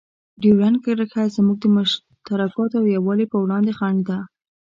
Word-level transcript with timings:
ډیورنډ 0.41 0.77
کرښه 0.83 1.23
زموږ 1.35 1.57
د 1.61 1.65
مشترکاتو 1.75 2.77
او 2.79 2.85
یووالي 2.95 3.25
په 3.29 3.37
وړاندې 3.43 3.71
خنډ 3.77 3.99
ده. 4.07 4.17